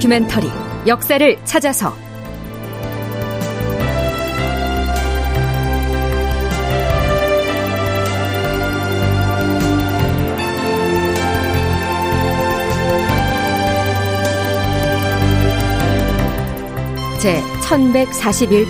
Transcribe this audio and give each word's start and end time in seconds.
다큐멘터리 0.00 0.48
역사를 0.86 1.44
찾아서. 1.44 1.94
제 17.18 17.42
1141편. 17.60 18.66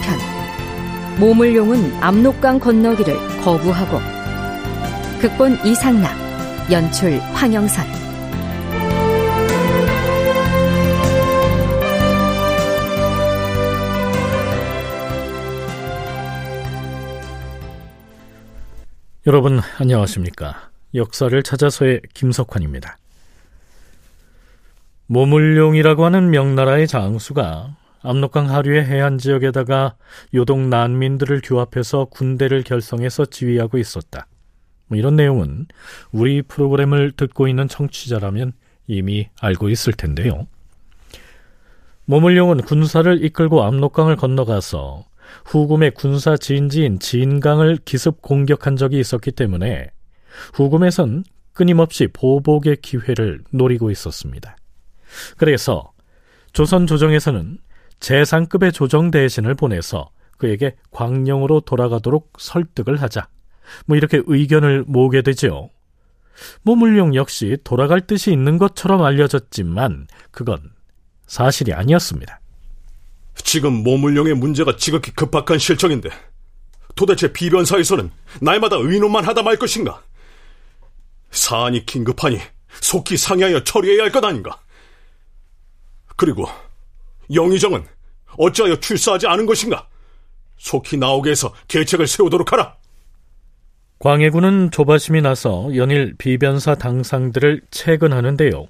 모물룡은 1.20 2.02
압록강 2.02 2.58
건너기를 2.58 3.14
거부하고 3.44 4.00
극본 5.20 5.64
이상락 5.64 6.12
연출 6.72 7.20
황영선 7.34 8.09
여러분 19.26 19.60
안녕하십니까? 19.78 20.70
역사를 20.94 21.42
찾아서의 21.42 22.00
김석환입니다. 22.14 22.96
모물룡이라고 25.08 26.06
하는 26.06 26.30
명나라의 26.30 26.88
장수가 26.88 27.76
압록강 28.00 28.48
하류의 28.48 28.86
해안 28.86 29.18
지역에다가 29.18 29.96
요동 30.32 30.70
난민들을 30.70 31.42
규합해서 31.44 32.06
군대를 32.06 32.62
결성해서 32.62 33.26
지휘하고 33.26 33.76
있었다. 33.76 34.26
뭐 34.86 34.96
이런 34.96 35.16
내용은 35.16 35.66
우리 36.12 36.40
프로그램을 36.40 37.12
듣고 37.12 37.46
있는 37.46 37.68
청취자라면 37.68 38.54
이미 38.86 39.28
알고 39.38 39.68
있을 39.68 39.92
텐데요. 39.92 40.46
모물룡은 42.06 42.62
군사를 42.62 43.22
이끌고 43.22 43.64
압록강을 43.64 44.16
건너가서 44.16 45.04
후금의 45.44 45.92
군사 45.92 46.36
진지인 46.36 46.98
진강을 46.98 47.78
기습 47.84 48.22
공격한 48.22 48.76
적이 48.76 49.00
있었기 49.00 49.32
때문에 49.32 49.90
후금에선 50.54 51.24
끊임없이 51.52 52.08
보복의 52.12 52.76
기회를 52.76 53.42
노리고 53.50 53.90
있었습니다. 53.90 54.56
그래서 55.36 55.92
조선 56.52 56.86
조정에서는 56.86 57.58
재상급의 58.00 58.72
조정 58.72 59.10
대신을 59.10 59.54
보내서 59.54 60.10
그에게 60.38 60.76
광령으로 60.90 61.60
돌아가도록 61.60 62.32
설득을 62.38 62.96
하자. 63.02 63.28
뭐 63.86 63.96
이렇게 63.96 64.22
의견을 64.24 64.84
모으게 64.86 65.22
되죠. 65.22 65.70
모물룡 66.62 67.14
역시 67.14 67.58
돌아갈 67.62 68.00
뜻이 68.00 68.32
있는 68.32 68.56
것처럼 68.56 69.02
알려졌지만 69.02 70.06
그건 70.30 70.58
사실이 71.26 71.74
아니었습니다. 71.74 72.39
지금 73.42 73.82
모물령의 73.82 74.34
문제가 74.34 74.76
지극히 74.76 75.12
급박한 75.12 75.58
실정인데 75.58 76.10
도대체 76.94 77.32
비변사에서는 77.32 78.10
날마다 78.40 78.76
의논만 78.76 79.24
하다 79.24 79.42
말 79.42 79.56
것인가? 79.56 80.02
사안이 81.30 81.86
긴급하니 81.86 82.40
속히 82.80 83.16
상의하여 83.16 83.62
처리해야 83.64 84.04
할 84.04 84.12
것 84.12 84.24
아닌가? 84.24 84.58
그리고 86.16 86.46
영의정은 87.32 87.84
어찌하여 88.36 88.78
출사하지 88.80 89.26
않은 89.26 89.46
것인가? 89.46 89.88
속히 90.58 90.96
나오게 90.98 91.30
해서 91.30 91.54
계책을 91.68 92.06
세우도록 92.06 92.52
하라. 92.52 92.76
광해군은 93.98 94.70
조바심이 94.70 95.20
나서 95.22 95.74
연일 95.76 96.14
비변사 96.16 96.74
당상들을 96.74 97.62
채근하는데요. 97.70 98.66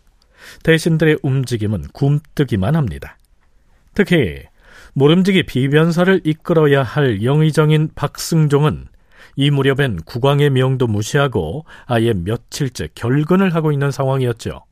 대신들의 0.62 1.18
움직임은 1.22 1.88
굼뜨기만 1.92 2.74
합니다. 2.76 3.16
특히 3.94 4.42
모름지기 4.94 5.44
비변사를 5.44 6.22
이끌어야 6.24 6.82
할 6.82 7.22
영의정인 7.22 7.90
박승종은 7.94 8.86
이 9.36 9.50
무렵엔 9.50 10.02
국왕의 10.04 10.50
명도 10.50 10.86
무시하고 10.86 11.64
아예 11.86 12.12
며칠째 12.12 12.88
결근을 12.94 13.54
하고 13.54 13.72
있는 13.72 13.90
상황이었죠. 13.90 14.64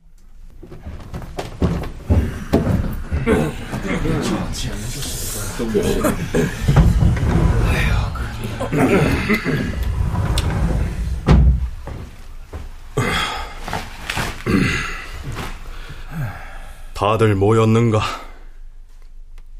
다들 16.93 17.35
모였는가? 17.35 18.28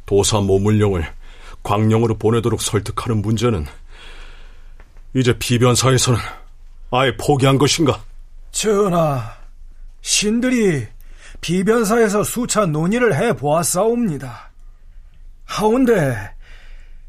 도사 0.10 0.40
모물령을 0.40 1.06
광령으로 1.62 2.18
보내도록 2.18 2.64
설득하는 2.64 3.22
문제는 3.22 3.68
이제 5.14 5.38
비변사에서는 5.38 6.20
아예 6.90 7.16
포기한 7.16 7.60
것인가? 7.60 8.02
전하, 8.50 9.22
신들이 10.02 10.88
비변사에서 11.42 12.24
수차 12.24 12.66
논의를 12.66 13.16
해 13.22 13.34
보았사옵니다. 13.34 14.50
하운데 15.46 16.18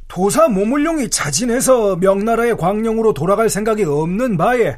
도사 0.06 0.48
모물룡이 0.48 1.08
자진해서 1.08 1.96
명나라의 1.96 2.58
광령으로 2.58 3.14
돌아갈 3.14 3.48
생각이 3.48 3.82
없는 3.82 4.36
바에 4.36 4.76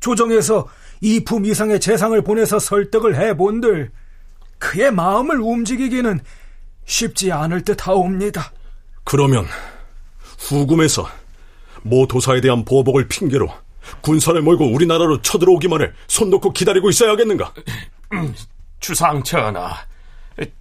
조정에서 0.00 0.66
이품 1.00 1.44
이상의 1.44 1.78
재상을 1.78 2.20
보내서 2.20 2.58
설득을 2.58 3.14
해본들 3.14 3.92
그의 4.58 4.90
마음을 4.90 5.38
움직이기는 5.40 6.18
쉽지 6.88 7.30
않을 7.30 7.62
듯 7.62 7.86
하옵니다. 7.86 8.50
그러면 9.04 9.46
후금에서 10.38 11.08
모 11.82 12.06
도사에 12.06 12.40
대한 12.40 12.64
보복을 12.64 13.06
핑계로 13.08 13.48
군사를 14.00 14.40
몰고 14.40 14.72
우리나라로 14.72 15.22
쳐들어오기만을 15.22 15.94
손 16.08 16.30
놓고 16.30 16.52
기다리고 16.52 16.90
있어야겠는가? 16.90 17.52
주상 18.80 19.22
전하, 19.22 19.74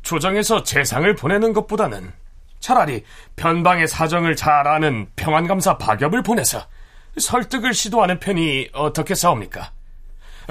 조정에서 0.02 0.64
재상을 0.64 1.16
보내는 1.16 1.54
것보다는 1.54 2.12
차라리 2.60 3.04
변방의 3.36 3.88
사정을 3.88 4.36
잘 4.36 4.68
아는 4.68 5.08
평안감사 5.16 5.78
박엽을 5.78 6.24
보내서 6.24 6.66
설득을 7.18 7.74
시도하는 7.74 8.20
편이 8.20 8.70
어떻게 8.74 9.16
싸웁니까? 9.16 9.72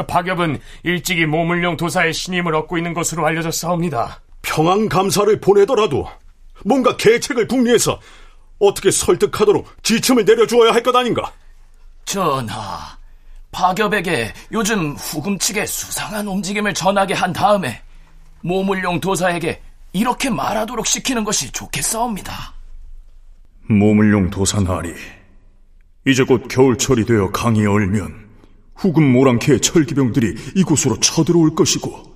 박엽은 0.06 0.60
일찍이 0.84 1.26
모물룡 1.26 1.76
도사의 1.76 2.12
신임을 2.12 2.54
얻고 2.54 2.78
있는 2.78 2.94
것으로 2.94 3.26
알려졌사옵니다. 3.26 4.20
평안 4.46 4.88
감사를 4.88 5.40
보내더라도 5.40 6.08
뭔가 6.64 6.96
계책을 6.96 7.46
궁리해서 7.48 8.00
어떻게 8.58 8.90
설득하도록 8.90 9.66
지침을 9.82 10.24
내려주어야 10.24 10.72
할 10.72 10.82
것 10.82 10.94
아닌가? 10.96 11.30
전하, 12.06 12.96
박엽에게 13.50 14.32
요즘 14.52 14.92
후금 14.92 15.38
측의 15.38 15.66
수상한 15.66 16.26
움직임을 16.28 16.72
전하게 16.72 17.12
한 17.14 17.32
다음에 17.32 17.82
모물룡 18.42 19.00
도사에게 19.00 19.60
이렇게 19.92 20.30
말하도록 20.30 20.86
시키는 20.86 21.24
것이 21.24 21.50
좋겠사옵니다. 21.50 22.54
모물룡 23.68 24.30
도사 24.30 24.60
나리, 24.60 24.94
이제 26.06 26.22
곧 26.22 26.46
겨울철이 26.48 27.04
되어 27.04 27.32
강이 27.32 27.66
얼면 27.66 28.26
후금 28.76 29.02
모랑캐의 29.12 29.60
철기병들이 29.60 30.52
이곳으로 30.54 31.00
쳐들어올 31.00 31.56
것이고 31.56 32.15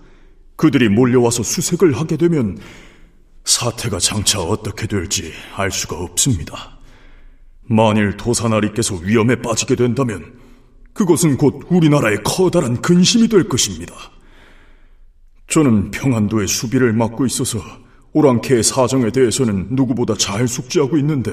그들이 0.60 0.90
몰려와서 0.90 1.42
수색을 1.42 1.94
하게 1.96 2.18
되면 2.18 2.58
사태가 3.44 3.98
장차 3.98 4.42
어떻게 4.42 4.86
될지 4.86 5.32
알 5.56 5.70
수가 5.70 5.96
없습니다. 5.96 6.78
만일 7.62 8.18
도사나리께서 8.18 8.96
위험에 8.96 9.36
빠지게 9.36 9.74
된다면 9.74 10.34
그것은 10.92 11.38
곧 11.38 11.64
우리나라의 11.70 12.18
커다란 12.24 12.82
근심이 12.82 13.28
될 13.28 13.48
것입니다. 13.48 13.94
저는 15.46 15.92
평안도의 15.92 16.46
수비를 16.46 16.92
맡고 16.92 17.24
있어서 17.24 17.58
오랑캐의 18.12 18.62
사정에 18.62 19.10
대해서는 19.10 19.68
누구보다 19.70 20.14
잘 20.14 20.46
숙지하고 20.46 20.98
있는데 20.98 21.32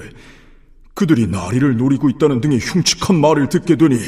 그들이 0.94 1.28
나리를 1.28 1.76
노리고 1.76 2.10
있다는 2.10 2.40
등의 2.40 2.60
흉측한 2.60 3.20
말을 3.20 3.50
듣게 3.50 3.76
되니 3.76 4.00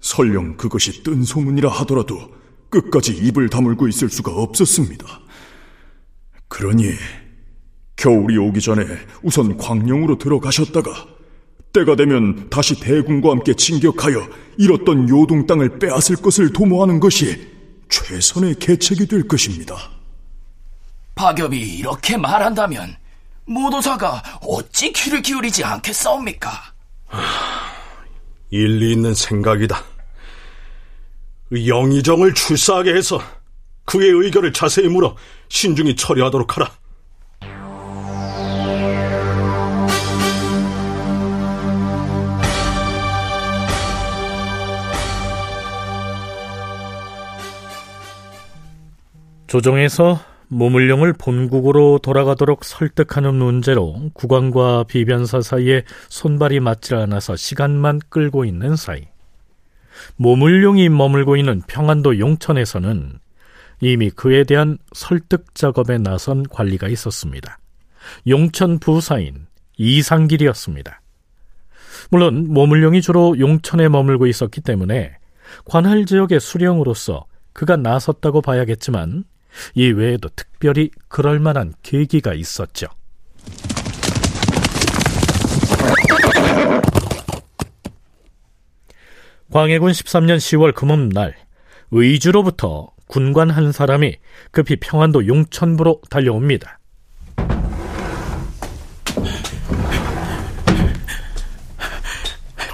설령 0.00 0.56
그것이 0.56 1.02
뜬 1.02 1.22
소문이라 1.22 1.68
하더라도 1.68 2.41
끝까지 2.72 3.12
입을 3.12 3.48
다물고 3.48 3.86
있을 3.86 4.08
수가 4.08 4.32
없었습니다. 4.32 5.06
그러니 6.48 6.90
겨울이 7.96 8.36
오기 8.38 8.60
전에 8.60 8.84
우선 9.22 9.56
광령으로 9.56 10.18
들어가셨다가 10.18 11.06
때가 11.72 11.96
되면 11.96 12.50
다시 12.50 12.78
대군과 12.80 13.30
함께 13.30 13.54
진격하여 13.54 14.28
잃었던 14.58 15.08
요동 15.08 15.46
땅을 15.46 15.78
빼앗을 15.78 16.16
것을 16.16 16.52
도모하는 16.52 16.98
것이 16.98 17.48
최선의 17.88 18.56
계책이 18.56 19.06
될 19.06 19.28
것입니다. 19.28 19.76
박엽이 21.14 21.58
이렇게 21.58 22.16
말한다면 22.16 22.96
모도사가 23.46 24.22
어찌 24.42 24.92
귀를 24.92 25.22
기울이지 25.22 25.62
않겠사옵니까? 25.62 26.50
일리 28.50 28.92
있는 28.92 29.14
생각이다. 29.14 29.91
영의정을 31.52 32.34
출사하게 32.34 32.94
해서 32.94 33.20
그의 33.84 34.10
의견을 34.10 34.52
자세히 34.52 34.88
물어 34.88 35.16
신중히 35.48 35.96
처리하도록 35.96 36.56
하라. 36.56 36.70
조정에서 49.52 50.18
모물룡을 50.48 51.12
본국으로 51.12 51.98
돌아가도록 51.98 52.64
설득하는 52.64 53.34
문제로 53.34 54.10
국왕과 54.14 54.84
비변사 54.84 55.42
사이에 55.42 55.84
손발이 56.08 56.60
맞질 56.60 56.94
않아서 56.96 57.36
시간만 57.36 58.00
끌고 58.08 58.46
있는 58.46 58.76
사이 58.76 59.11
모물룡이 60.16 60.88
머물고 60.88 61.36
있는 61.36 61.62
평안도 61.66 62.18
용천에서는 62.18 63.18
이미 63.80 64.10
그에 64.10 64.44
대한 64.44 64.78
설득 64.92 65.54
작업에 65.54 65.98
나선 65.98 66.44
관리가 66.44 66.88
있었습니다. 66.88 67.58
용천 68.26 68.78
부사인 68.78 69.46
이상길이었습니다. 69.76 71.00
물론 72.10 72.48
모물룡이 72.48 73.02
주로 73.02 73.38
용천에 73.38 73.88
머물고 73.88 74.26
있었기 74.26 74.60
때문에 74.60 75.16
관할 75.64 76.06
지역의 76.06 76.40
수령으로서 76.40 77.26
그가 77.52 77.76
나섰다고 77.76 78.40
봐야겠지만 78.40 79.24
이 79.74 79.88
외에도 79.88 80.28
특별히 80.34 80.90
그럴 81.08 81.40
만한 81.40 81.74
계기가 81.82 82.34
있었죠. 82.34 82.86
광해군 89.52 89.92
13년 89.92 90.38
10월 90.38 90.74
금음날 90.74 91.36
의주로부터 91.90 92.90
군관 93.06 93.50
한 93.50 93.70
사람이 93.70 94.16
급히 94.50 94.76
평안도 94.76 95.26
용천부로 95.26 96.00
달려옵니다. 96.08 96.78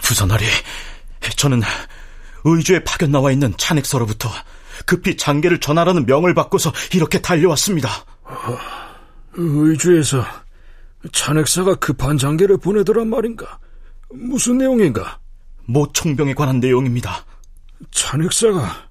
부선하리, 0.04 0.44
저는 1.36 1.60
의주에 2.44 2.84
파견 2.84 3.10
나와 3.10 3.32
있는 3.32 3.52
찬액서로부터 3.58 4.28
급히 4.86 5.16
장계를 5.16 5.58
전하라는 5.58 6.06
명을 6.06 6.32
받고서 6.32 6.72
이렇게 6.94 7.20
달려왔습니다. 7.20 7.90
의주에서 9.32 10.24
찬액사가 11.12 11.74
급한 11.74 12.16
장계를 12.16 12.58
보내더란 12.58 13.08
말인가? 13.08 13.58
무슨 14.10 14.58
내용인가? 14.58 15.18
모총병에 15.68 16.34
관한 16.34 16.60
내용입니다. 16.60 17.24
찬액사가 17.90 18.88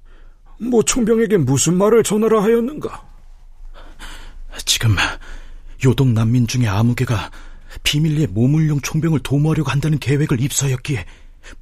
모총병에게 0.59 1.37
무슨 1.37 1.75
말을 1.75 2.03
전하라 2.03 2.43
하였는가? 2.43 3.03
지금 4.65 4.95
요동 5.83 6.13
난민 6.13 6.47
중에 6.47 6.67
아무 6.67 6.95
개가 6.95 7.31
비밀리에 7.83 8.27
모물용 8.27 8.79
총병을 8.81 9.19
도모하려고 9.19 9.69
한다는 9.71 9.99
계획을 9.99 10.39
입수하였기에 10.39 11.05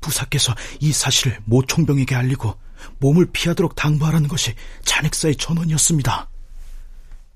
부사께서 0.02 0.54
이 0.80 0.92
사실을 0.92 1.38
모총병에게 1.46 2.14
알리고 2.14 2.56
몸을 3.00 3.28
피하도록 3.32 3.76
당부하라는 3.76 4.28
것이 4.28 4.54
잔액사의 4.84 5.38
전원이었습니다. 5.38 6.30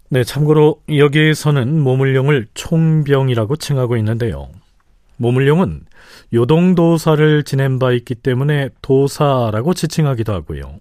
네, 0.10 0.24
참고로 0.24 0.82
여기에서는 0.90 1.82
모물룡을 1.82 2.50
총병이라고 2.56 3.56
칭하고 3.56 3.96
있는데요. 3.98 4.50
모물룡은 5.20 5.82
요동도사를 6.34 7.44
지낸 7.44 7.78
바 7.78 7.92
있기 7.92 8.16
때문에 8.16 8.70
도사라고 8.82 9.74
지칭하기도 9.74 10.34
하고요. 10.34 10.80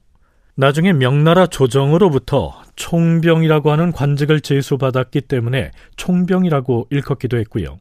나중에 0.54 0.92
명나라 0.92 1.46
조정으로부터 1.46 2.62
총병이라고 2.76 3.70
하는 3.70 3.92
관직을 3.92 4.40
제수받았기 4.40 5.22
때문에 5.22 5.72
총병이라고 5.96 6.88
일컫기도 6.90 7.36
했고요. 7.38 7.78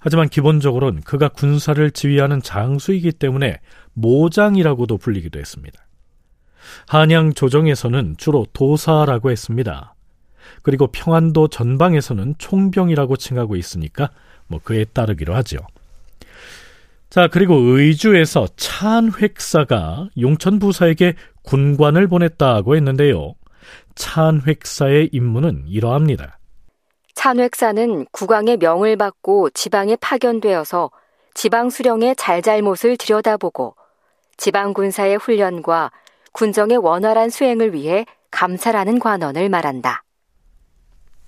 하지만 0.00 0.28
기본적으로는 0.28 1.02
그가 1.02 1.28
군사를 1.28 1.90
지휘하는 1.92 2.42
장수이기 2.42 3.12
때문에 3.12 3.58
모장이라고도 3.94 4.98
불리기도 4.98 5.38
했습니다. 5.38 5.86
한양 6.88 7.34
조정에서는 7.34 8.16
주로 8.18 8.46
도사라고 8.52 9.30
했습니다. 9.30 9.94
그리고 10.62 10.86
평안도 10.86 11.48
전방에서는 11.48 12.36
총병이라고 12.38 13.16
칭하고 13.16 13.56
있으니까 13.56 14.10
뭐 14.46 14.60
그에 14.62 14.84
따르기로 14.84 15.34
하죠. 15.36 15.58
자, 17.10 17.28
그리고 17.28 17.56
의주에서 17.56 18.48
찬획사가 18.56 20.08
용천 20.18 20.58
부사에게 20.58 21.14
군관을 21.42 22.08
보냈다고 22.08 22.74
했는데요. 22.76 23.34
찬획사의 23.94 25.10
임무는 25.12 25.64
이러합니다. 25.66 26.38
찬획사는 27.14 28.06
국왕의 28.12 28.56
명을 28.56 28.96
받고 28.96 29.50
지방에 29.50 29.96
파견되어서 29.96 30.90
지방 31.34 31.70
수령의 31.70 32.16
잘잘못을 32.16 32.96
들여다보고 32.96 33.76
지방 34.36 34.72
군사의 34.72 35.16
훈련과 35.18 35.90
군정의 36.32 36.78
원활한 36.78 37.30
수행을 37.30 37.74
위해 37.74 38.06
감찰하는 38.30 38.98
관원을 38.98 39.48
말한다. 39.48 40.02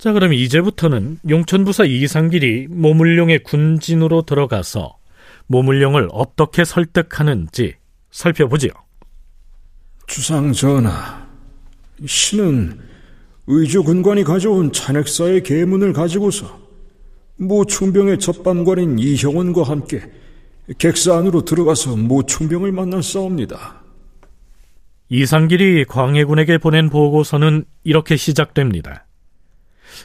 자, 0.05 0.13
그럼 0.13 0.35
이제부터는 0.35 1.19
용천부사 1.31 1.87
이상길이 1.87 2.67
모물룡의 2.69 3.43
군진으로 3.43 4.21
들어가서 4.27 4.99
모물룡을 5.47 6.11
어떻게 6.13 6.67
설득하는지 6.67 7.77
살펴보지요. 8.11 8.73
주상 10.07 10.53
전하, 10.53 11.27
신은 12.05 12.81
의주 13.47 13.83
군관이 13.83 14.25
가져온 14.25 14.73
찬핵사의 14.73 15.43
계문을 15.43 15.95
가지고서 15.95 16.61
모충병의 17.39 18.19
접반관인 18.19 18.99
이형원과 18.99 19.63
함께 19.63 20.03
객사 20.77 21.17
안으로 21.17 21.47
들어가서 21.47 21.97
모충병을 21.97 22.73
만날 22.73 23.03
싸웁니다. 23.03 23.83
이상길이 25.09 25.87
광해군에게 25.87 26.59
보낸 26.59 26.91
보고서는 26.91 27.65
이렇게 27.85 28.17
시작됩니다. 28.17 29.04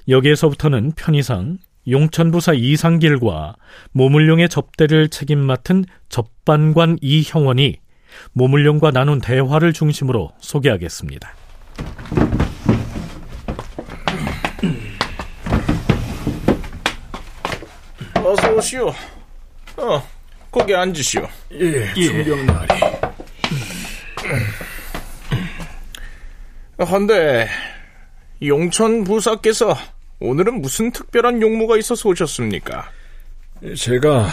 여기에서부터는 0.07 0.93
편의상 0.95 1.57
용천부사 1.87 2.53
이상길과 2.53 3.55
모물룡의 3.91 4.49
접대를 4.49 5.09
책임 5.09 5.39
맡은 5.39 5.85
접반관 6.09 6.97
이형원이 7.01 7.77
모물룡과 8.33 8.91
나눈 8.91 9.19
대화를 9.19 9.73
중심으로 9.73 10.31
소개하겠습니다. 10.39 11.35
어서 18.15 18.53
오시오. 18.53 18.93
어, 19.77 20.03
거기 20.51 20.75
앉으시오. 20.75 21.27
예, 21.53 21.93
충병나리. 21.93 22.67
헌데 26.79 27.47
용천 28.41 29.03
부사께서 29.03 29.75
오늘은 30.19 30.61
무슨 30.61 30.91
특별한 30.91 31.41
용무가 31.41 31.77
있어서 31.77 32.09
오셨습니까? 32.09 32.89
제가 33.77 34.27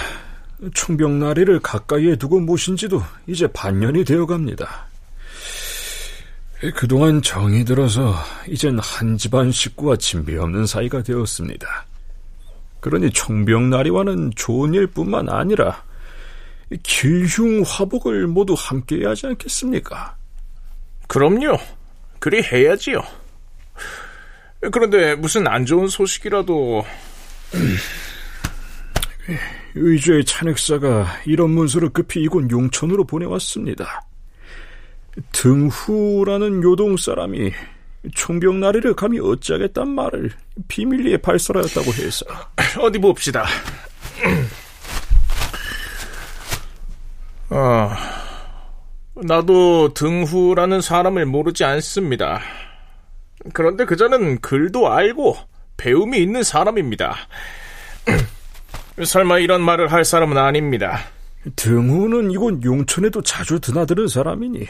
충병나리를 0.74 1.58
가까이에 1.60 2.16
두고 2.16 2.40
모신 2.40 2.76
지도 2.76 3.02
이제 3.26 3.46
반년이 3.48 4.04
되어 4.04 4.26
갑니다. 4.26 4.86
그동안 6.74 7.20
정이 7.20 7.64
들어서 7.64 8.14
이젠 8.48 8.78
한 8.78 9.18
집안 9.18 9.50
식구와 9.50 9.96
진비 9.96 10.36
없는 10.36 10.66
사이가 10.66 11.02
되었습니다. 11.02 11.86
그러니 12.80 13.10
총병나리와는 13.10 14.32
좋은 14.36 14.72
일뿐만 14.72 15.28
아니라 15.28 15.82
길흉 16.82 17.62
화복을 17.62 18.26
모두 18.28 18.54
함께 18.56 19.00
해야 19.00 19.10
하지 19.10 19.26
않겠습니까? 19.26 20.16
그럼요. 21.08 21.58
그리 22.18 22.42
해야지요. 22.42 23.02
그런데 24.70 25.14
무슨 25.14 25.46
안 25.46 25.64
좋은 25.64 25.88
소식이라도 25.88 26.84
의주의 29.74 30.24
찬핵사가 30.24 31.06
이런 31.26 31.50
문서를 31.50 31.90
급히 31.90 32.22
이곳 32.22 32.50
용천으로 32.50 33.04
보내왔습니다. 33.04 34.02
등후라는 35.32 36.62
요동 36.62 36.96
사람이 36.96 37.52
총병 38.14 38.60
나리를 38.60 38.94
감히 38.94 39.18
어찌하겠단 39.18 39.88
말을 39.88 40.30
비밀리에 40.68 41.18
발설하였다고 41.18 41.92
해서 41.92 42.24
어디 42.80 42.98
봅시다. 42.98 43.44
어, 47.48 47.90
나도 49.14 49.94
등후라는 49.94 50.80
사람을 50.80 51.26
모르지 51.26 51.64
않습니다. 51.64 52.40
그런데 53.52 53.84
그자는 53.84 54.40
글도 54.40 54.92
알고 54.92 55.36
배움이 55.76 56.18
있는 56.18 56.42
사람입니다. 56.42 57.16
설마 59.04 59.38
이런 59.38 59.60
말을 59.60 59.92
할 59.92 60.04
사람은 60.04 60.38
아닙니다. 60.38 61.00
등후는 61.54 62.30
이곳 62.30 62.64
용천에도 62.64 63.22
자주 63.22 63.60
드나드는 63.60 64.08
사람이니 64.08 64.66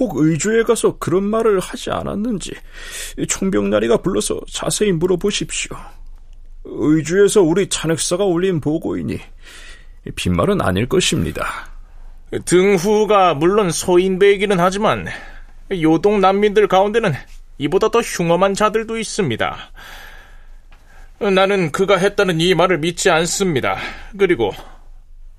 혹 0.00 0.16
의주에 0.16 0.62
가서 0.62 0.98
그런 0.98 1.24
말을 1.24 1.60
하지 1.60 1.90
않았는지 1.90 2.52
총병나리가 3.28 3.98
불러서 3.98 4.40
자세히 4.50 4.90
물어보십시오. 4.92 5.76
의주에서 6.64 7.42
우리 7.42 7.68
찬핵사가 7.68 8.24
올린 8.24 8.60
보고이니 8.60 9.20
빈말은 10.16 10.60
아닐 10.60 10.88
것입니다. 10.88 11.70
등후가 12.46 13.34
물론 13.34 13.70
소인배이기는 13.70 14.58
하지만 14.58 15.06
요동 15.70 16.20
난민들 16.20 16.66
가운데는 16.68 17.12
이보다 17.58 17.88
더 17.90 18.00
흉엄한 18.00 18.54
자들도 18.54 18.98
있습니다. 18.98 19.70
나는 21.20 21.70
그가 21.70 21.96
했다는 21.96 22.40
이 22.40 22.54
말을 22.54 22.78
믿지 22.78 23.10
않습니다. 23.10 23.76
그리고 24.18 24.52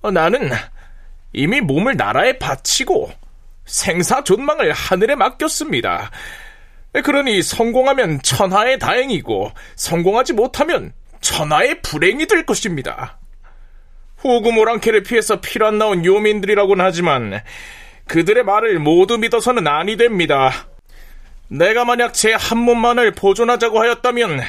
나는 0.01 0.51
이미 1.33 1.61
몸을 1.61 1.97
나라에 1.97 2.37
바치고 2.37 3.11
생사 3.65 4.23
존망을 4.23 4.71
하늘에 4.71 5.15
맡겼습니다. 5.15 6.11
그러니 7.03 7.41
성공하면 7.41 8.21
천하의 8.21 8.79
다행이고 8.79 9.51
성공하지 9.75 10.33
못하면 10.33 10.93
천하의 11.21 11.81
불행이 11.81 12.27
될 12.27 12.45
것입니다. 12.45 13.17
호구 14.23 14.51
모랑캐를 14.53 15.03
피해서 15.03 15.41
피란 15.41 15.77
나온 15.79 16.05
요민들이라고는 16.05 16.85
하지만 16.85 17.41
그들의 18.07 18.43
말을 18.43 18.79
모두 18.79 19.17
믿어서는 19.17 19.67
아니 19.67 19.97
됩니다. 19.97 20.67
내가 21.57 21.85
만약 21.85 22.13
제 22.13 22.33
한 22.33 22.57
몸만을 22.57 23.11
보존하자고 23.11 23.79
하였다면 23.79 24.41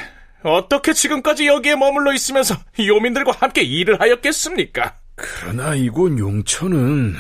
어떻게 0.43 0.93
지금까지 0.93 1.47
여기에 1.47 1.77
머물러 1.77 2.13
있으면서 2.13 2.55
요민들과 2.79 3.33
함께 3.39 3.63
일을 3.63 4.01
하였겠습니까? 4.01 4.95
그러나 5.15 5.75
이곳 5.75 6.19
용천은 6.19 7.15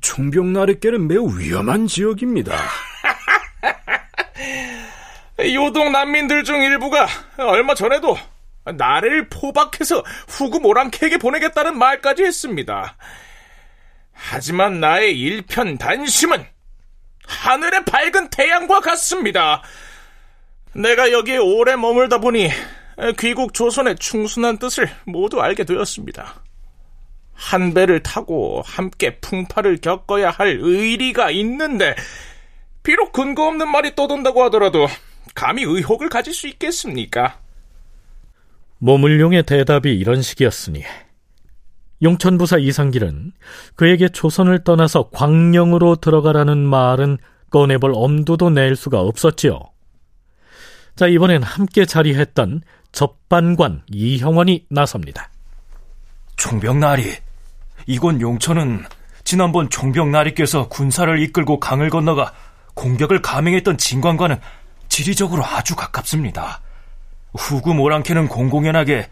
총병나리께는 0.00 1.06
매우 1.08 1.38
위험한 1.38 1.86
지역입니다. 1.86 2.56
요동 5.40 5.92
난민들 5.92 6.44
중 6.44 6.62
일부가 6.62 7.06
얼마 7.38 7.74
전에도 7.74 8.16
나를 8.64 9.28
포박해서 9.28 10.02
후구 10.28 10.60
모랑캐에게 10.60 11.18
보내겠다는 11.18 11.78
말까지 11.78 12.24
했습니다. 12.24 12.96
하지만 14.12 14.80
나의 14.80 15.18
일편 15.18 15.76
단심은 15.78 16.51
하늘의 17.32 17.84
밝은 17.84 18.30
태양과 18.30 18.80
같습니다. 18.80 19.62
내가 20.74 21.10
여기에 21.12 21.38
오래 21.38 21.76
머물다 21.76 22.18
보니 22.18 22.50
귀국 23.18 23.54
조선의 23.54 23.96
충순한 23.96 24.58
뜻을 24.58 24.88
모두 25.04 25.40
알게 25.40 25.64
되었습니다. 25.64 26.42
한 27.32 27.74
배를 27.74 28.02
타고 28.02 28.62
함께 28.64 29.16
풍파를 29.16 29.78
겪어야 29.78 30.30
할 30.30 30.58
의리가 30.60 31.30
있는데 31.30 31.94
비록 32.82 33.12
근거 33.12 33.48
없는 33.48 33.68
말이 33.68 33.94
떠돈다고 33.94 34.44
하더라도 34.44 34.86
감히 35.34 35.62
의혹을 35.62 36.08
가질 36.08 36.34
수 36.34 36.46
있겠습니까? 36.48 37.40
모물룡의 38.78 39.44
대답이 39.44 39.94
이런 39.94 40.22
식이었으니 40.22 40.84
용천부사 42.02 42.58
이상길은 42.58 43.32
그에게 43.76 44.08
조선을 44.08 44.64
떠나서 44.64 45.10
광령으로 45.10 45.96
들어가라는 45.96 46.58
말은 46.58 47.18
꺼내볼 47.50 47.92
엄두도 47.94 48.50
낼 48.50 48.76
수가 48.76 49.00
없었지요. 49.00 49.60
자, 50.96 51.06
이번엔 51.06 51.42
함께 51.42 51.86
자리했던 51.86 52.62
접반관 52.90 53.82
이형원이 53.88 54.66
나섭니다. 54.68 55.30
총병나리, 56.36 57.04
이곳 57.86 58.20
용천은 58.20 58.84
지난번 59.24 59.70
총병나리께서 59.70 60.68
군사를 60.68 61.18
이끌고 61.22 61.60
강을 61.60 61.90
건너가 61.90 62.32
공격을 62.74 63.22
감행했던 63.22 63.78
진관과는 63.78 64.38
지리적으로 64.88 65.44
아주 65.44 65.76
가깝습니다. 65.76 66.60
후구 67.34 67.74
모랑캐는 67.74 68.28
공공연하게 68.28 69.08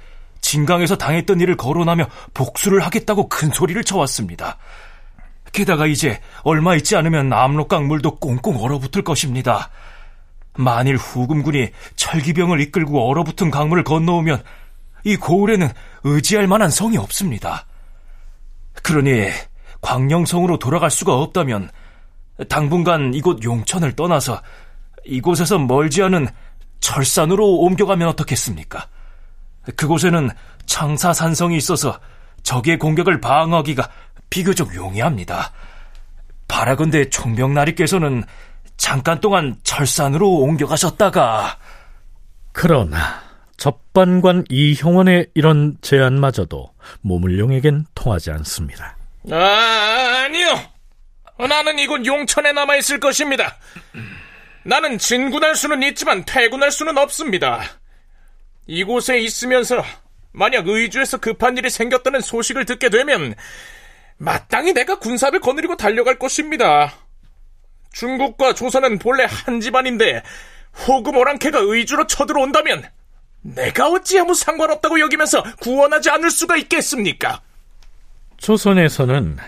진강에서 0.51 0.97
당했던 0.97 1.41
일을 1.41 1.57
거론하며 1.57 2.07
복수를 2.35 2.81
하겠다고 2.81 3.29
큰 3.29 3.51
소리를 3.51 3.83
쳐왔습니다. 3.85 4.57
게다가 5.53 5.87
이제 5.87 6.21
얼마 6.43 6.75
있지 6.75 6.97
않으면 6.97 7.33
압록강 7.33 7.87
물도 7.87 8.17
꽁꽁 8.17 8.57
얼어붙을 8.57 9.05
것입니다. 9.05 9.71
만일 10.57 10.97
후금군이 10.97 11.71
철기병을 11.95 12.61
이끌고 12.63 13.09
얼어붙은 13.09 13.53
강물을 13.53 13.85
건너오면 13.85 14.43
이 15.05 15.17
고을에는 15.17 15.69
의지할 16.03 16.49
만한 16.49 16.69
성이 16.69 16.99
없습니다. 16.99 17.67
그러니 18.83 19.29
광령성으로 19.83 20.59
돌아갈 20.59 20.91
수가 20.91 21.15
없다면 21.15 21.71
당분간 22.49 23.15
이곳 23.15 23.45
용천을 23.45 23.95
떠나서 23.95 24.43
이곳에서 25.05 25.61
멀지 25.61 26.03
않은 26.03 26.27
철산으로 26.81 27.59
옮겨가면 27.59 28.09
어떻겠습니까? 28.09 28.89
그곳에는 29.77 30.31
창사산성이 30.67 31.57
있어서 31.57 31.99
적의 32.43 32.79
공격을 32.79 33.21
방어하기가 33.21 33.89
비교적 34.31 34.75
용이합니다. 34.75 35.53
바라건대 36.49 37.11
총병나리께서는 37.11 38.25
잠깐 38.77 39.21
동안 39.21 39.57
철산으로 39.63 40.29
옮겨가셨다가 40.29 41.59
그러나 42.53 43.23
접반관 43.57 44.45
이형원의 44.49 45.29
이런 45.35 45.77
제안마저도 45.83 46.73
모물룡에겐 47.03 47.87
통하지 47.95 48.31
않습니다. 48.31 48.97
아, 49.31 50.25
아니요. 50.25 50.59
나는 51.39 51.79
이곳 51.79 52.05
용천에 52.05 52.53
남아 52.53 52.77
있을 52.77 53.01
것입니다. 53.01 53.57
나는 54.63 54.99
진군할 54.99 55.55
수는 55.55 55.83
있지만 55.85 56.25
퇴군할 56.25 56.71
수는 56.71 56.97
없습니다. 56.99 57.61
이곳에 58.67 59.19
있으면서 59.19 59.83
만약 60.33 60.69
의주에서 60.69 61.19
급한 61.19 61.57
일이 61.59 61.71
생겼다는 61.71 62.21
소식을 62.21 62.65
듣게 62.65 62.89
되면 62.89 63.35
마땅히 64.17 64.73
내가 64.73 64.99
군사를 64.99 65.39
거느리고 65.41 65.77
달려갈 65.77 66.19
것입니다. 66.19 66.95
중국과 67.93 68.55
조선은 68.55 68.99
본래 68.99 69.27
한 69.29 69.61
집안인데 69.61 70.23
호금 70.87 71.17
오랑캐가 71.17 71.59
의주로 71.59 72.07
쳐들어온다면 72.07 72.85
내가 73.43 73.89
어찌 73.89 74.19
아무 74.19 74.35
상관없다고 74.35 75.01
여기면서 75.01 75.43
구원하지 75.61 76.11
않을 76.11 76.31
수가 76.31 76.57
있겠습니까? 76.59 77.41
조선에서는 78.37 79.39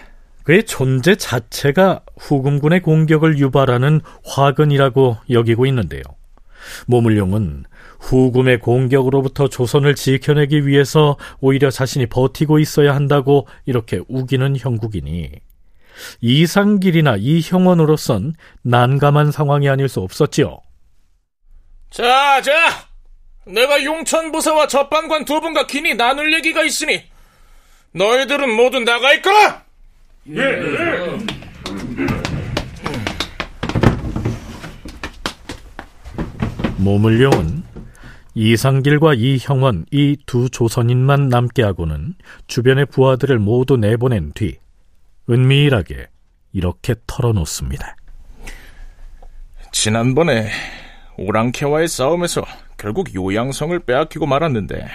그의 0.42 0.64
존재 0.64 1.14
자체가 1.14 2.00
후금군의 2.18 2.80
공격을 2.80 3.38
유발하는 3.38 4.00
화근이라고 4.24 5.18
여기고 5.30 5.66
있는데요. 5.66 6.02
모물룡은 6.86 7.64
후금의 8.02 8.58
공격으로부터 8.58 9.48
조선을 9.48 9.94
지켜내기 9.94 10.66
위해서 10.66 11.16
오히려 11.40 11.70
자신이 11.70 12.06
버티고 12.06 12.58
있어야 12.58 12.94
한다고 12.94 13.46
이렇게 13.64 14.00
우기는 14.08 14.56
형국이니 14.58 15.30
이상길이나 16.20 17.16
이형원으로선 17.18 18.34
난감한 18.62 19.30
상황이 19.30 19.68
아닐 19.68 19.88
수 19.88 20.00
없었지요. 20.00 20.60
자, 21.90 22.42
자! 22.42 22.52
내가 23.46 23.82
용천 23.84 24.32
부사와 24.32 24.66
접반관 24.66 25.24
두 25.24 25.40
분과 25.40 25.66
긴히 25.66 25.94
나눌 25.94 26.32
얘기가 26.32 26.62
있으니 26.64 27.02
너희들은 27.92 28.50
모두 28.54 28.80
나가 28.80 29.14
있거라! 29.14 29.62
예! 30.28 30.40
예. 30.40 31.42
모물룡은 36.78 37.71
이상길과 38.34 39.14
이형원 39.14 39.84
이 39.90 40.16
두 40.26 40.48
조선인만 40.48 41.28
남게 41.28 41.62
하고는 41.62 42.14
주변의 42.46 42.86
부하들을 42.86 43.38
모두 43.38 43.76
내보낸 43.76 44.32
뒤 44.32 44.58
은밀하게 45.28 46.08
이렇게 46.52 46.94
털어놓습니다. 47.06 47.96
지난번에 49.72 50.50
오랑캐와의 51.18 51.88
싸움에서 51.88 52.44
결국 52.78 53.14
요양성을 53.14 53.78
빼앗기고 53.80 54.26
말았는데 54.26 54.86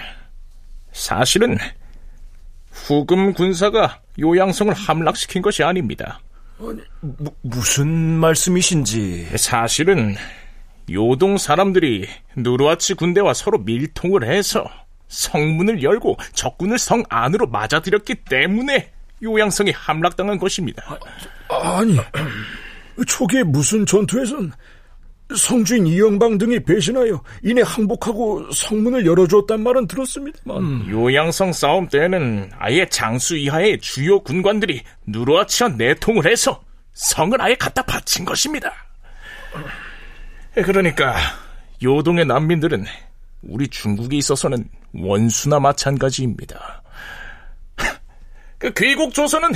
사실은 0.92 1.56
후금 2.70 3.34
군사가 3.34 4.00
요양성을 4.18 4.72
함락시킨 4.74 5.42
것이 5.42 5.62
아닙니다. 5.62 6.20
아니, 6.60 6.80
무, 7.00 7.30
무슨 7.42 7.88
말씀이신지 7.88 9.36
사실은 9.36 10.16
요동 10.90 11.38
사람들이 11.38 12.06
누르아치 12.36 12.94
군대와 12.94 13.34
서로 13.34 13.58
밀통을 13.58 14.24
해서 14.24 14.64
성문을 15.08 15.82
열고 15.82 16.16
적군을 16.32 16.78
성 16.78 17.02
안으로 17.08 17.46
맞아들였기 17.46 18.16
때문에 18.24 18.92
요양성이 19.22 19.72
함락당한 19.72 20.38
것입니다. 20.38 20.98
아, 21.48 21.78
아니, 21.78 21.98
초기에 23.06 23.42
무슨 23.42 23.84
전투에선 23.84 24.52
성주인 25.36 25.86
이영방 25.86 26.38
등이 26.38 26.60
배신하여 26.60 27.22
이내 27.42 27.62
항복하고 27.62 28.50
성문을 28.50 29.04
열어주었단 29.04 29.62
말은 29.62 29.86
들었습니다만 29.86 30.56
음. 30.56 30.86
요양성 30.88 31.52
싸움 31.52 31.86
때에는 31.88 32.50
아예 32.58 32.86
장수 32.88 33.36
이하의 33.36 33.78
주요 33.80 34.20
군관들이 34.20 34.82
누르아치와 35.06 35.70
내통을 35.70 36.30
해서 36.30 36.62
성을 36.94 37.40
아예 37.42 37.54
갖다 37.54 37.82
바친 37.82 38.24
것입니다. 38.24 38.72
그러니까 40.62 41.14
요동의 41.82 42.26
난민들은 42.26 42.84
우리 43.42 43.68
중국에 43.68 44.16
있어서는 44.16 44.68
원수나 44.94 45.60
마찬가지입니다. 45.60 46.82
그 48.58 48.72
귀국 48.74 49.14
조선은 49.14 49.52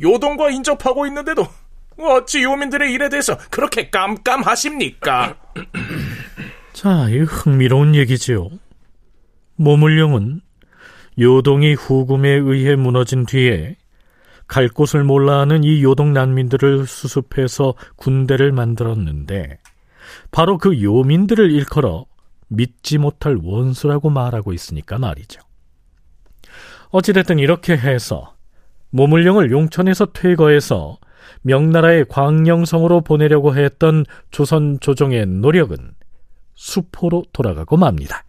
요동과 0.00 0.50
인접하고 0.50 1.06
있는데도 1.06 1.46
어찌 1.98 2.42
요민들의 2.42 2.92
일에 2.92 3.08
대해서 3.08 3.38
그렇게 3.50 3.88
깜깜하십니까? 3.90 5.36
자, 6.74 7.08
이 7.08 7.20
흥미로운 7.20 7.94
얘기지요. 7.94 8.50
모물룡은 9.56 10.42
요동이 11.18 11.74
후금에 11.74 12.28
의해 12.28 12.76
무너진 12.76 13.24
뒤에 13.24 13.76
갈 14.46 14.68
곳을 14.68 15.02
몰라 15.02 15.40
하는 15.40 15.64
이 15.64 15.82
요동 15.82 16.12
난민들을 16.12 16.86
수습해서 16.86 17.74
군대를 17.96 18.52
만들었는데 18.52 19.58
바로 20.30 20.58
그 20.58 20.82
요민들을 20.82 21.50
일컬어 21.50 22.06
믿지 22.48 22.98
못할 22.98 23.38
원수라고 23.42 24.10
말하고 24.10 24.52
있으니까 24.52 24.98
말이죠. 24.98 25.40
어찌됐든 26.90 27.38
이렇게 27.38 27.76
해서 27.76 28.34
모물령을 28.90 29.50
용천에서 29.50 30.06
퇴거해서 30.12 30.98
명나라의 31.42 32.06
광령성으로 32.08 33.02
보내려고 33.02 33.56
했던 33.56 34.04
조선 34.30 34.78
조정의 34.80 35.26
노력은 35.26 35.94
수포로 36.54 37.24
돌아가고 37.32 37.76
맙니다. 37.76 38.25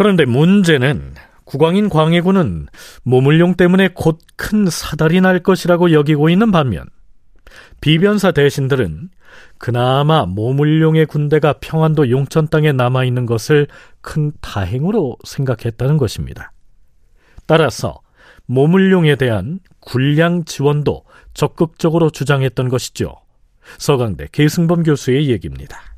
그런데 0.00 0.24
문제는 0.24 1.12
국왕인 1.44 1.90
광해군은 1.90 2.68
모물룡 3.02 3.54
때문에 3.56 3.88
곧 3.88 4.16
큰 4.34 4.64
사달이 4.70 5.20
날 5.20 5.40
것이라고 5.40 5.92
여기고 5.92 6.30
있는 6.30 6.50
반면 6.50 6.86
비변사 7.82 8.30
대신들은 8.30 9.10
그나마 9.58 10.24
모물룡의 10.24 11.04
군대가 11.04 11.52
평안도 11.60 12.08
용천 12.08 12.48
땅에 12.48 12.72
남아 12.72 13.04
있는 13.04 13.26
것을 13.26 13.66
큰 14.00 14.32
다행으로 14.40 15.18
생각했다는 15.24 15.98
것입니다. 15.98 16.52
따라서 17.44 18.00
모물룡에 18.46 19.16
대한 19.16 19.60
군량 19.80 20.46
지원도 20.46 21.04
적극적으로 21.34 22.08
주장했던 22.08 22.70
것이죠. 22.70 23.16
서강대 23.76 24.28
계승범 24.32 24.82
교수의 24.82 25.28
얘기입니다. 25.28 25.89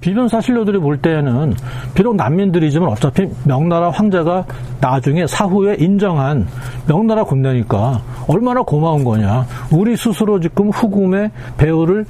비변사 0.00 0.40
신료들이 0.40 0.78
볼 0.78 0.98
때에는 0.98 1.54
비록 1.94 2.14
난민들이지만 2.14 2.88
어차피 2.90 3.28
명나라 3.44 3.90
황제가 3.90 4.44
나중에 4.80 5.26
사후에 5.26 5.76
인정한 5.78 6.46
명나라 6.86 7.24
군대니까 7.24 8.00
얼마나 8.28 8.62
고마운 8.62 9.02
거냐. 9.02 9.46
우리 9.72 9.96
스스로 9.96 10.38
지금 10.38 10.70
후금의 10.70 11.30
배후를 11.56 12.06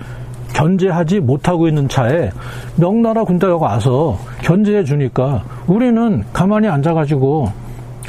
견제하지 0.52 1.20
못하고 1.20 1.68
있는 1.68 1.88
차에 1.88 2.30
명나라 2.76 3.24
군대가 3.24 3.56
와서 3.56 4.18
견제해 4.42 4.84
주니까 4.84 5.42
우리는 5.66 6.24
가만히 6.32 6.68
앉아가지고 6.68 7.50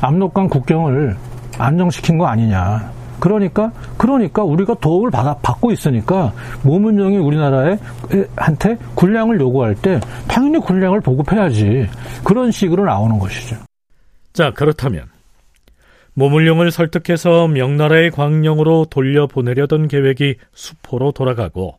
압록강 0.02 0.50
국경을 0.50 1.16
안정시킨 1.58 2.18
거 2.18 2.26
아니냐. 2.26 2.99
그러니까 3.20 3.72
그러니까 3.98 4.44
우리가 4.44 4.76
도움을 4.76 5.12
받아, 5.12 5.36
받고 5.36 5.72
있으니까 5.72 6.34
모문정이 6.64 7.18
우리나라에 7.18 7.78
한테 8.36 8.78
군량을 8.96 9.40
요구할 9.40 9.76
때 9.76 10.00
당연히 10.28 10.60
군량을 10.60 11.02
보급해야지 11.02 11.88
그런 12.24 12.52
식으로 12.52 12.86
나오는 12.86 13.20
것이죠. 13.20 13.58
자 14.34 14.52
그렇다면 14.52 15.08
모물룡을 16.14 16.72
설득해서 16.72 17.48
명나라의 17.48 18.12
광령으로 18.12 18.88
돌려보내려던 18.90 19.88
계획이 19.88 20.36
수포로 20.54 21.12
돌아가고 21.12 21.78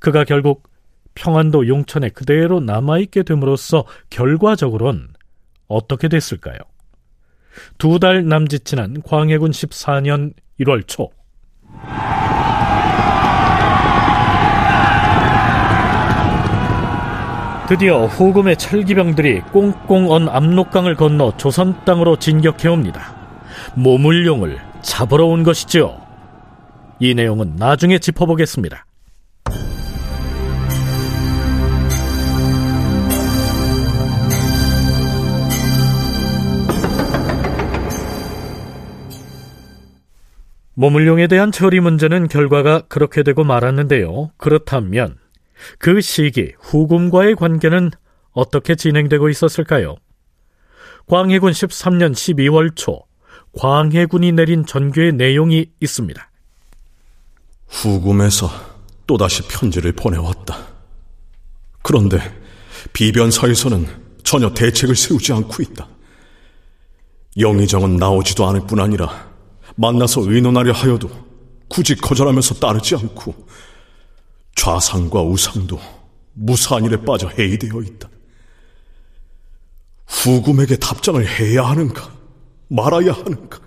그가 0.00 0.24
결국 0.24 0.68
평안도 1.14 1.68
용천에 1.68 2.08
그대로 2.10 2.60
남아있게 2.60 3.22
됨으로써 3.24 3.84
결과적으론 4.10 5.08
어떻게 5.68 6.08
됐을까요? 6.08 6.58
두 7.78 7.98
달 7.98 8.26
남짓 8.26 8.64
지난 8.64 9.02
광해군 9.02 9.50
14년 9.50 10.32
1월 10.60 10.86
초 10.86 11.10
드디어 17.68 18.06
후금의 18.06 18.56
철기병들이 18.56 19.42
꽁꽁 19.52 20.10
언 20.10 20.28
압록강을 20.28 20.96
건너 20.96 21.36
조선 21.36 21.84
땅으로 21.84 22.16
진격해옵니다. 22.16 23.14
모물룡을 23.74 24.58
잡으러 24.82 25.26
온 25.26 25.44
것이죠. 25.44 26.00
이 26.98 27.14
내용은 27.14 27.54
나중에 27.54 28.00
짚어보겠습니다. 28.00 28.86
모물룡에 40.80 41.26
대한 41.26 41.52
처리 41.52 41.78
문제는 41.78 42.28
결과가 42.28 42.84
그렇게 42.88 43.22
되고 43.22 43.44
말았는데요. 43.44 44.30
그렇다면 44.38 45.18
그 45.78 46.00
시기 46.00 46.54
후금과의 46.58 47.36
관계는 47.36 47.90
어떻게 48.32 48.74
진행되고 48.74 49.28
있었을까요? 49.28 49.96
광해군 51.06 51.52
13년 51.52 52.12
12월 52.12 52.74
초 52.76 53.02
광해군이 53.58 54.32
내린 54.32 54.64
전교의 54.64 55.12
내용이 55.12 55.66
있습니다. 55.80 56.30
후금에서 57.68 58.50
또다시 59.06 59.46
편지를 59.48 59.92
보내왔다. 59.92 60.56
그런데 61.82 62.20
비변사에서는 62.94 63.86
전혀 64.24 64.54
대책을 64.54 64.96
세우지 64.96 65.34
않고 65.34 65.62
있다. 65.62 65.86
영의정은 67.36 67.96
나오지도 67.96 68.48
않을 68.48 68.66
뿐 68.66 68.80
아니라 68.80 69.29
만나서 69.80 70.30
의논하려 70.30 70.72
하여도 70.72 71.08
굳이 71.68 71.96
거절하면서 71.96 72.56
따르지 72.56 72.96
않고 72.96 73.34
좌상과 74.54 75.22
우상도 75.22 75.80
무사한 76.34 76.84
일에 76.84 76.98
빠져 77.02 77.28
해이되어 77.28 77.80
있다. 77.80 78.10
후금에게 80.06 80.76
답장을 80.76 81.26
해야 81.26 81.64
하는가 81.64 82.12
말아야 82.68 83.12
하는가 83.12 83.58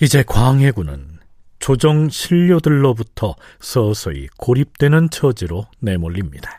이제 0.00 0.24
광해군은 0.26 1.20
조정 1.60 2.08
신료들로부터 2.08 3.36
서서히 3.60 4.26
고립되는 4.36 5.10
처지로 5.10 5.68
내몰립니다. 5.78 6.58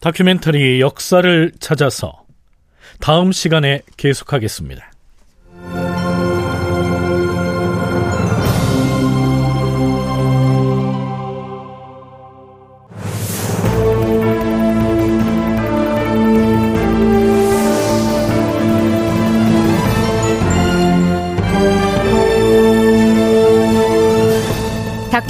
다큐멘터리 0.00 0.80
역사를 0.80 1.52
찾아서 1.60 2.24
다음 2.98 3.30
시간에 3.30 3.82
계속하겠습니다. 3.96 4.89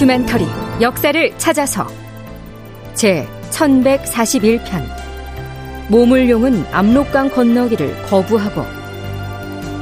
다큐멘터리 0.00 0.46
역사를 0.80 1.30
찾아서 1.36 1.86
제 2.94 3.28
1141편 3.50 4.82
모물룡은 5.90 6.64
압록강 6.72 7.28
건너기를 7.28 8.02
거부하고 8.06 8.64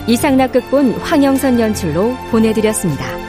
이상락 0.09 0.53
극본 0.55 0.95
황영선 0.95 1.61
연출로 1.61 2.17
보내드렸습니다. 2.33 3.28